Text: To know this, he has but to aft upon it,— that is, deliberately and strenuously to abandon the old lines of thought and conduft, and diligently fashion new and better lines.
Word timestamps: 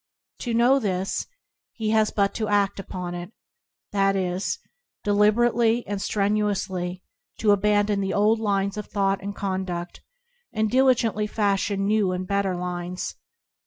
To 0.39 0.55
know 0.55 0.79
this, 0.79 1.27
he 1.73 1.91
has 1.91 2.09
but 2.09 2.33
to 2.33 2.47
aft 2.47 2.79
upon 2.79 3.13
it,— 3.13 3.31
that 3.91 4.15
is, 4.15 4.57
deliberately 5.03 5.85
and 5.85 6.01
strenuously 6.01 7.03
to 7.37 7.51
abandon 7.51 8.01
the 8.01 8.11
old 8.15 8.39
lines 8.39 8.77
of 8.77 8.87
thought 8.87 9.21
and 9.21 9.35
conduft, 9.35 9.99
and 10.51 10.71
diligently 10.71 11.27
fashion 11.27 11.85
new 11.85 12.13
and 12.13 12.25
better 12.25 12.55
lines. 12.55 13.13